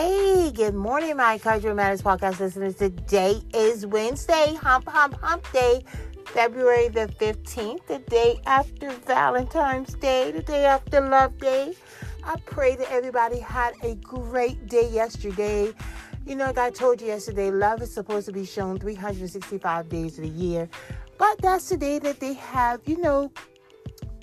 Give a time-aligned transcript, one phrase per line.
[0.00, 2.76] Hey, good morning, my Encouragement Matters podcast listeners.
[2.76, 5.84] Today is Wednesday, hump, hump, hump day,
[6.26, 11.74] February the 15th, the day after Valentine's Day, the day after Love Day.
[12.22, 15.72] I pray that everybody had a great day yesterday.
[16.24, 20.16] You know, like I told you yesterday, love is supposed to be shown 365 days
[20.16, 20.68] of the year,
[21.18, 23.32] but that's the day that they have, you know,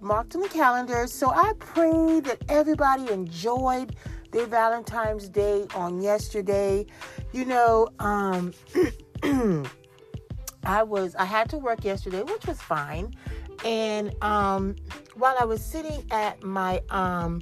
[0.00, 1.08] marked on the calendar.
[1.08, 3.96] So I pray that everybody enjoyed
[4.34, 6.84] their Valentine's Day on yesterday.
[7.32, 8.52] You know, um,
[10.64, 13.14] I was I had to work yesterday, which was fine.
[13.64, 14.74] And um,
[15.14, 17.40] while I was sitting at my um,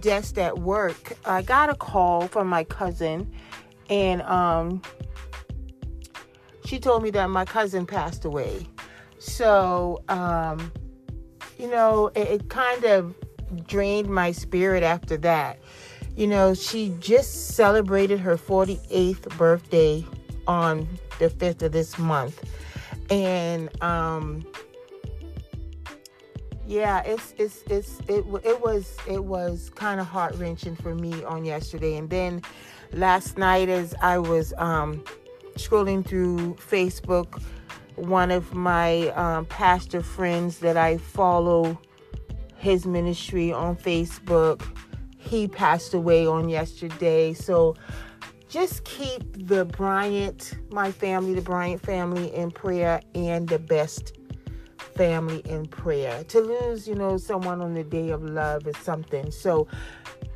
[0.00, 3.30] desk at work, I got a call from my cousin,
[3.90, 4.80] and um,
[6.64, 8.66] she told me that my cousin passed away.
[9.18, 10.72] So, um,
[11.58, 13.14] you know, it, it kind of
[13.66, 15.58] drained my spirit after that.
[16.18, 20.04] You know, she just celebrated her 48th birthday
[20.48, 20.88] on
[21.20, 22.42] the 5th of this month.
[23.08, 24.44] And um
[26.66, 31.44] yeah, it's it's it's it it was it was kind of heart-wrenching for me on
[31.44, 31.96] yesterday.
[31.96, 32.42] And then
[32.92, 35.04] last night as I was um
[35.54, 37.40] scrolling through Facebook,
[37.94, 41.80] one of my um, pastor friends that I follow
[42.56, 44.64] his ministry on Facebook
[45.28, 47.34] he passed away on yesterday.
[47.34, 47.76] So
[48.48, 54.16] just keep the Bryant, my family, the Bryant family in prayer and the best
[54.96, 56.24] family in prayer.
[56.24, 59.30] To lose, you know, someone on the day of love is something.
[59.30, 59.68] So,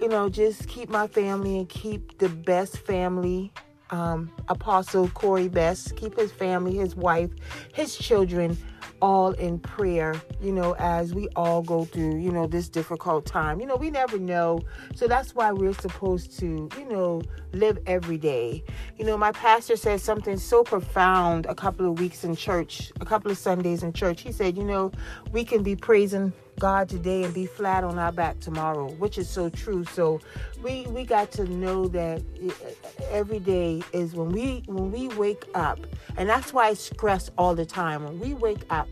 [0.00, 3.52] you know, just keep my family and keep the best family.
[3.90, 7.30] Um, Apostle Corey Best, keep his family, his wife,
[7.72, 8.56] his children
[9.00, 13.60] all in prayer, you know, as we all go through, you know, this difficult time.
[13.60, 14.60] You know, we never know.
[14.94, 17.22] So that's why we're supposed to, you know,
[17.52, 18.64] live every day.
[18.96, 23.04] You know, my pastor said something so profound a couple of weeks in church, a
[23.04, 24.22] couple of Sundays in church.
[24.22, 24.92] He said, you know,
[25.32, 29.28] we can be praising God today and be flat on our back tomorrow, which is
[29.28, 29.84] so true.
[29.84, 30.20] So
[30.62, 35.08] we we got to know that eh, eh, every day is when we when we
[35.08, 35.80] wake up,
[36.16, 38.88] and that's why I stress all the time when we wake up.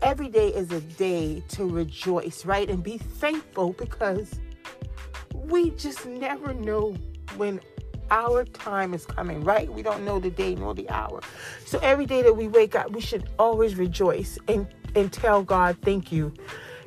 [0.00, 2.70] Every day is a day to rejoice, right?
[2.70, 4.38] And be thankful because
[5.34, 6.94] we just never know
[7.36, 7.60] when
[8.10, 9.70] our time is coming, right?
[9.72, 11.20] We don't know the day nor the hour.
[11.66, 15.76] So every day that we wake up, we should always rejoice and, and tell God,
[15.82, 16.32] thank you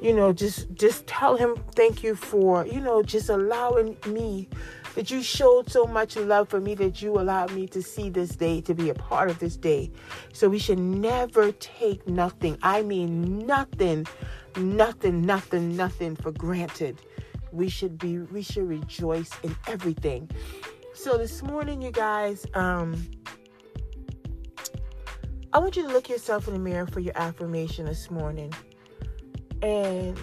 [0.00, 4.48] you know just just tell him thank you for you know just allowing me
[4.94, 8.30] that you showed so much love for me that you allowed me to see this
[8.30, 9.90] day to be a part of this day.
[10.32, 14.08] So we should never take nothing i mean nothing
[14.56, 17.00] nothing nothing nothing for granted.
[17.52, 20.30] We should be we should rejoice in everything.
[20.94, 23.08] So this morning you guys um
[25.52, 28.52] I want you to look yourself in the mirror for your affirmation this morning.
[29.62, 30.18] And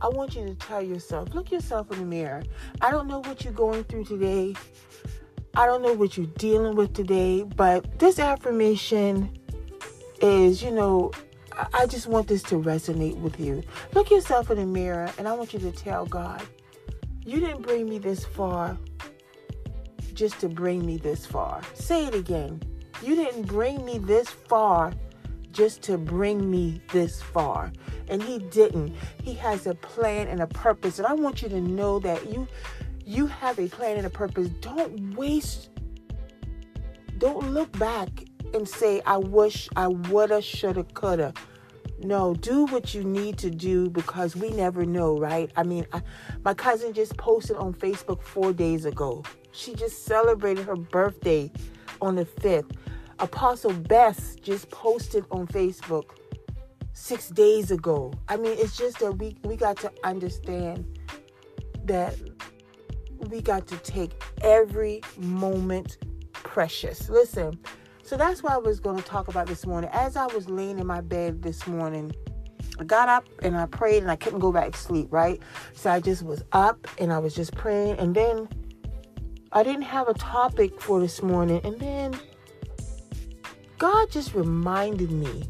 [0.00, 2.42] I want you to tell yourself, look yourself in the mirror.
[2.80, 4.54] I don't know what you're going through today.
[5.54, 9.38] I don't know what you're dealing with today, but this affirmation
[10.20, 11.12] is, you know,
[11.74, 13.62] I just want this to resonate with you.
[13.94, 16.42] Look yourself in the mirror and I want you to tell God,
[17.24, 18.76] you didn't bring me this far
[20.14, 21.62] just to bring me this far.
[21.74, 22.62] Say it again.
[23.02, 24.92] You didn't bring me this far
[25.52, 27.72] just to bring me this far.
[28.08, 28.94] And he didn't.
[29.22, 30.98] He has a plan and a purpose.
[30.98, 32.48] And I want you to know that you
[33.04, 34.48] you have a plan and a purpose.
[34.60, 35.70] Don't waste
[37.22, 38.08] don't look back
[38.52, 41.32] and say I wish I woulda, shoulda, coulda.
[42.00, 45.48] No, do what you need to do because we never know, right?
[45.56, 46.02] I mean, I,
[46.44, 49.22] my cousin just posted on Facebook 4 days ago.
[49.52, 51.52] She just celebrated her birthday
[52.00, 52.74] on the 5th.
[53.22, 56.10] Apostle Bess just posted on Facebook
[56.92, 58.12] six days ago.
[58.28, 60.98] I mean, it's just that we, we got to understand
[61.84, 62.16] that
[63.30, 65.98] we got to take every moment
[66.32, 67.08] precious.
[67.08, 67.56] Listen,
[68.02, 69.88] so that's what I was going to talk about this morning.
[69.92, 72.12] As I was laying in my bed this morning,
[72.80, 75.40] I got up and I prayed and I couldn't go back to sleep, right?
[75.74, 78.00] So I just was up and I was just praying.
[78.00, 78.48] And then
[79.52, 81.60] I didn't have a topic for this morning.
[81.62, 82.18] And then
[83.82, 85.42] God just reminded me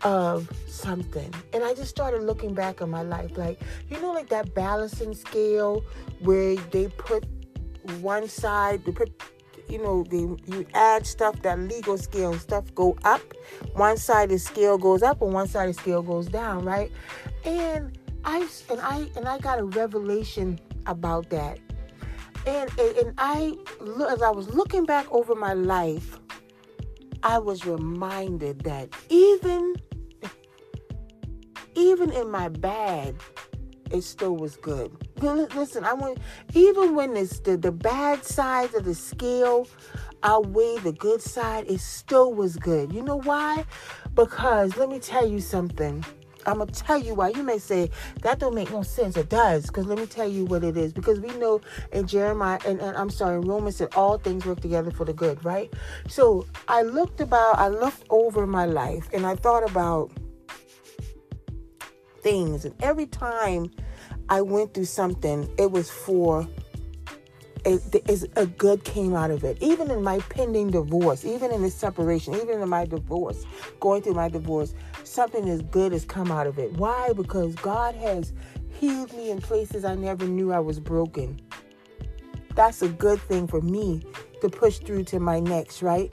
[0.00, 1.30] of something.
[1.52, 3.36] And I just started looking back on my life.
[3.36, 5.84] Like, you know, like that balancing scale
[6.20, 7.26] where they put
[8.00, 9.10] one side, they put,
[9.68, 10.20] you know, they,
[10.50, 13.20] you add stuff, that legal scale and stuff go up.
[13.74, 16.64] One side of the scale goes up and one side of the scale goes down,
[16.64, 16.90] right?
[17.44, 21.58] And I and I and I got a revelation about that.
[22.46, 23.54] and, and, and I,
[24.08, 26.18] as I was looking back over my life,
[27.22, 29.76] I was reminded that even,
[31.74, 33.16] even in my bad,
[33.90, 34.92] it still was good.
[35.22, 36.18] Listen, I want
[36.54, 39.66] even when it's the, the bad side of the scale
[40.22, 42.92] outweigh the good side, it still was good.
[42.92, 43.64] You know why?
[44.14, 46.04] Because let me tell you something.
[46.46, 47.30] I'm gonna tell you why.
[47.30, 47.90] You may say
[48.22, 49.16] that don't make no sense.
[49.16, 50.92] It does, because let me tell you what it is.
[50.92, 51.60] Because we know
[51.92, 55.44] in Jeremiah and, and I'm sorry, Romans that all things work together for the good,
[55.44, 55.72] right?
[56.08, 60.10] So I looked about, I looked over my life, and I thought about
[62.20, 63.70] things, and every time
[64.28, 66.48] I went through something, it was for
[67.66, 69.58] is a good came out of it.
[69.60, 73.44] Even in my pending divorce, even in the separation, even in my divorce,
[73.80, 74.74] going through my divorce,
[75.04, 76.72] something as good has come out of it.
[76.74, 77.12] Why?
[77.12, 78.32] Because God has
[78.78, 81.40] healed me in places I never knew I was broken.
[82.54, 84.06] That's a good thing for me
[84.40, 86.12] to push through to my next, right?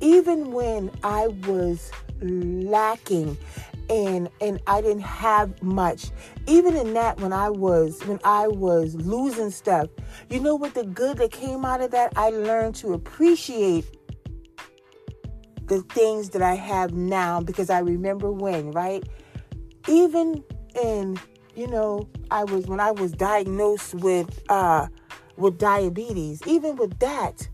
[0.00, 3.36] Even when I was lacking
[3.90, 6.10] and and I didn't have much.
[6.46, 9.88] Even in that when I was when I was losing stuff,
[10.30, 12.12] you know what the good that came out of that?
[12.16, 13.84] I learned to appreciate
[15.64, 19.04] the things that I have now because I remember when, right?
[19.88, 20.42] Even
[20.80, 21.18] in,
[21.54, 24.86] you know, I was when I was diagnosed with uh
[25.36, 27.48] with diabetes, even with that,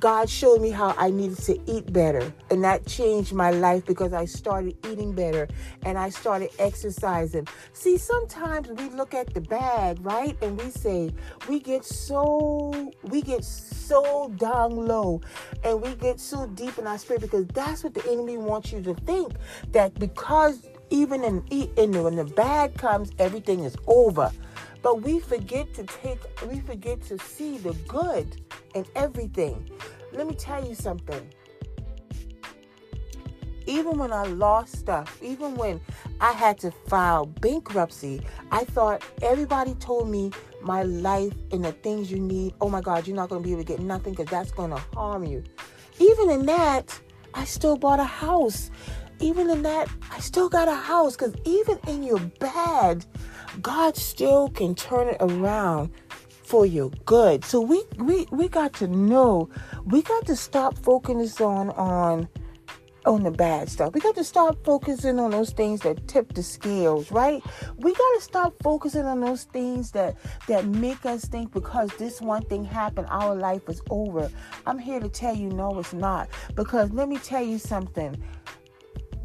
[0.00, 2.32] God showed me how I needed to eat better.
[2.50, 5.48] And that changed my life because I started eating better
[5.84, 7.46] and I started exercising.
[7.72, 10.36] See, sometimes we look at the bad, right?
[10.42, 11.12] And we say,
[11.48, 15.20] we get so, we get so down low
[15.62, 18.82] and we get so deep in our spirit because that's what the enemy wants you
[18.82, 19.34] to think
[19.72, 21.44] that because even in,
[21.76, 24.30] in when the bad comes, everything is over.
[24.84, 28.42] But we forget to take, we forget to see the good
[28.74, 29.70] in everything.
[30.12, 31.26] Let me tell you something.
[33.66, 35.80] Even when I lost stuff, even when
[36.20, 38.20] I had to file bankruptcy,
[38.50, 42.52] I thought everybody told me my life and the things you need.
[42.60, 44.70] Oh my God, you're not going to be able to get nothing because that's going
[44.70, 45.42] to harm you.
[45.98, 47.00] Even in that,
[47.32, 48.70] I still bought a house.
[49.18, 53.06] Even in that, I still got a house because even in your bad,
[53.62, 55.90] God still can turn it around
[56.44, 57.44] for your good.
[57.44, 59.48] So we we we got to know,
[59.84, 62.28] we got to stop focusing on on
[63.06, 63.92] on the bad stuff.
[63.92, 67.42] We got to stop focusing on those things that tip the scales, right?
[67.76, 70.16] We got to stop focusing on those things that
[70.48, 74.30] that make us think because this one thing happened, our life is over.
[74.66, 76.28] I'm here to tell you no it's not.
[76.54, 78.16] Because let me tell you something.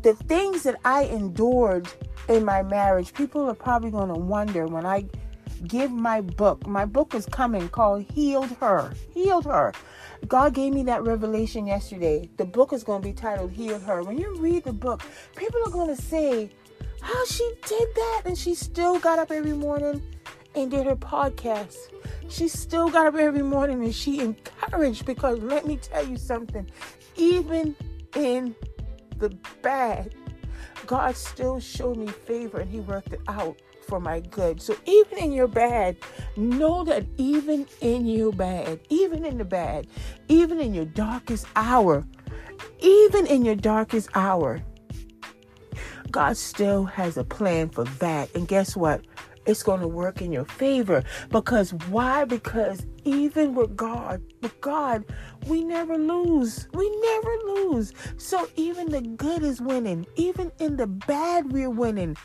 [0.02, 1.88] The things that I endured
[2.28, 5.06] in my marriage, people are probably going to wonder when I
[5.68, 6.66] give my book.
[6.66, 8.94] My book is coming called Healed Her.
[9.14, 9.74] Healed Her.
[10.28, 12.30] God gave me that revelation yesterday.
[12.38, 14.04] The book is going to be titled Healed Her.
[14.04, 15.02] When you read the book,
[15.36, 16.50] people are going to say,
[17.02, 18.22] How she did that?
[18.26, 20.02] And she still got up every morning
[20.56, 21.76] and did her podcast.
[22.30, 26.70] She still got up every morning and she encouraged because let me tell you something.
[27.16, 27.76] Even
[28.16, 28.56] in
[29.20, 29.30] the
[29.62, 30.16] bad,
[30.86, 33.58] God still showed me favor and He worked it out
[33.88, 34.62] for my good.
[34.62, 35.98] So even in your bad,
[36.38, 39.88] know that even in your bad, even in the bad,
[40.28, 42.06] even in your darkest hour,
[42.80, 44.62] even in your darkest hour,
[46.12, 48.34] God still has a plan for that.
[48.36, 49.06] And guess what?
[49.50, 51.04] It's going to work in your favor.
[51.30, 52.24] Because why?
[52.24, 55.04] Because even with God, with God,
[55.48, 56.68] we never lose.
[56.74, 57.92] We never lose.
[58.18, 60.06] So even the good is winning.
[60.16, 62.16] Even in the bad, we're winning.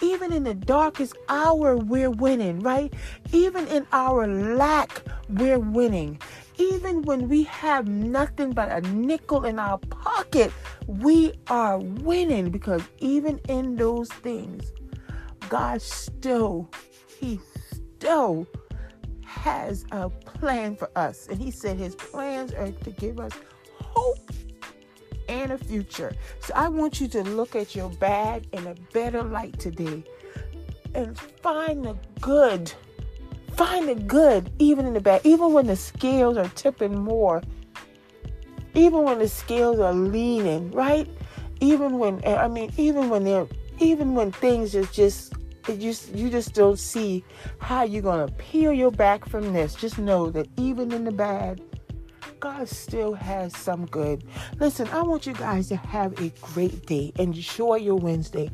[0.00, 2.92] Even in the darkest hour, we're winning, right?
[3.32, 6.18] Even in our lack, we're winning.
[6.56, 10.50] Even when we have nothing but a nickel in our pocket,
[10.86, 14.72] we are winning because even in those things,
[15.50, 16.70] God still,
[17.18, 17.38] He
[17.72, 18.46] still
[19.26, 21.26] has a plan for us.
[21.28, 23.32] And He said His plans are to give us
[23.74, 24.30] hope
[25.28, 26.12] and a future.
[26.40, 30.04] So I want you to look at your bad in a better light today
[30.94, 32.72] and find the good.
[33.52, 37.42] Find the good even in the bad, even when the scales are tipping more,
[38.74, 41.08] even when the scales are leaning, right?
[41.60, 43.46] Even when I mean, even when they're
[43.80, 45.29] even when things are just
[45.78, 47.24] you you just don't see
[47.58, 49.74] how you're gonna peel your back from this.
[49.74, 51.60] Just know that even in the bad,
[52.40, 54.24] God still has some good.
[54.58, 57.12] Listen, I want you guys to have a great day.
[57.18, 58.50] Enjoy your Wednesday.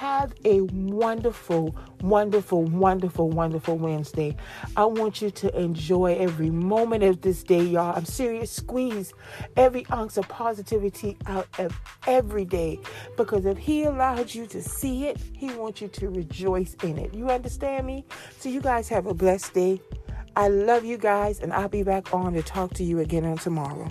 [0.00, 4.34] Have a wonderful, wonderful, wonderful, wonderful Wednesday.
[4.74, 7.94] I want you to enjoy every moment of this day, y'all.
[7.94, 8.50] I'm serious.
[8.50, 9.12] Squeeze
[9.58, 12.80] every ounce of positivity out of every day
[13.18, 17.12] because if He allowed you to see it, He wants you to rejoice in it.
[17.12, 18.06] You understand me?
[18.38, 19.82] So, you guys have a blessed day.
[20.34, 23.36] I love you guys, and I'll be back on to talk to you again on
[23.36, 23.90] tomorrow.